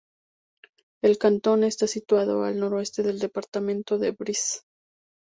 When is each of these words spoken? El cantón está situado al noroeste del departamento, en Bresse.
El 1.03 1.19
cantón 1.19 1.63
está 1.63 1.85
situado 1.85 2.43
al 2.43 2.59
noroeste 2.59 3.03
del 3.03 3.19
departamento, 3.19 4.03
en 4.03 4.15
Bresse. 4.17 4.63